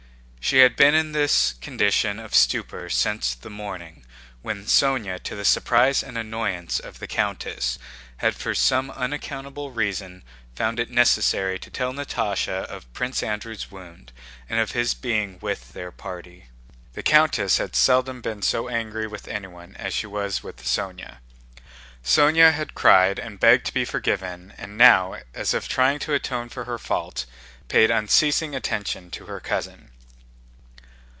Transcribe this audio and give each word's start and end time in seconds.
She 0.43 0.57
had 0.59 0.75
been 0.75 0.95
in 0.95 1.13
this 1.13 1.53
condition 1.61 2.19
of 2.19 2.35
stupor 2.35 2.89
since 2.89 3.35
the 3.35 3.49
morning, 3.49 4.05
when 4.41 4.65
Sónya, 4.65 5.21
to 5.23 5.33
the 5.33 5.45
surprise 5.45 6.03
and 6.03 6.17
annoyance 6.17 6.77
of 6.77 6.99
the 6.99 7.07
countess, 7.07 7.79
had 8.17 8.35
for 8.35 8.53
some 8.53 8.91
unaccountable 8.91 9.71
reason 9.71 10.23
found 10.53 10.77
it 10.77 10.89
necessary 10.89 11.57
to 11.59 11.69
tell 11.69 11.93
Natásha 11.93 12.65
of 12.65 12.91
Prince 12.91 13.23
Andrew's 13.23 13.71
wound 13.71 14.11
and 14.49 14.59
of 14.59 14.71
his 14.71 14.93
being 14.93 15.37
with 15.39 15.71
their 15.71 15.91
party. 15.91 16.47
The 16.93 17.03
countess 17.03 17.57
had 17.57 17.73
seldom 17.73 18.19
been 18.19 18.41
so 18.41 18.67
angry 18.67 19.07
with 19.07 19.29
anyone 19.29 19.75
as 19.77 19.93
she 19.93 20.07
was 20.07 20.43
with 20.43 20.57
Sónya. 20.65 21.19
Sónya 22.03 22.51
had 22.51 22.73
cried 22.75 23.19
and 23.19 23.39
begged 23.39 23.65
to 23.67 23.73
be 23.73 23.85
forgiven 23.85 24.53
and 24.57 24.77
now, 24.77 25.15
as 25.33 25.53
if 25.53 25.69
trying 25.69 25.99
to 25.99 26.13
atone 26.13 26.49
for 26.49 26.65
her 26.65 26.79
fault, 26.79 27.25
paid 27.69 27.89
unceasing 27.89 28.53
attention 28.53 29.09
to 29.11 29.27
her 29.27 29.39
cousin. 29.39 29.91